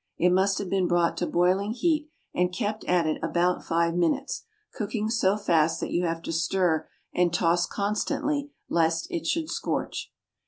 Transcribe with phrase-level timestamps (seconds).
[0.17, 4.45] It must have been brought to boiling heat and kept at it about five minutes,
[4.73, 10.11] cooking so fast that you have to stir and toss constantly lest it should scorch.